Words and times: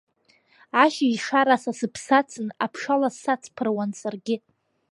Ашьыжь 0.83 1.19
шара 1.25 1.55
са 1.63 1.71
сыԥсы 1.77 2.13
ацын, 2.19 2.47
аԥшалас 2.63 3.15
сацԥыруан 3.23 3.91
саргьы. 3.99 4.35